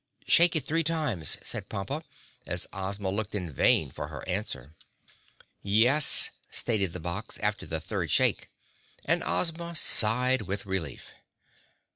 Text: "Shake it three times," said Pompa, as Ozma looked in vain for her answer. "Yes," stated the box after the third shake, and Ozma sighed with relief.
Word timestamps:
"Shake 0.25 0.55
it 0.55 0.65
three 0.65 0.83
times," 0.83 1.37
said 1.45 1.69
Pompa, 1.69 2.01
as 2.47 2.65
Ozma 2.73 3.11
looked 3.11 3.35
in 3.35 3.51
vain 3.53 3.91
for 3.91 4.07
her 4.07 4.27
answer. 4.27 4.73
"Yes," 5.61 6.31
stated 6.49 6.93
the 6.93 6.99
box 6.99 7.37
after 7.37 7.67
the 7.67 7.79
third 7.79 8.09
shake, 8.09 8.49
and 9.05 9.21
Ozma 9.23 9.75
sighed 9.75 10.41
with 10.41 10.65
relief. 10.65 11.11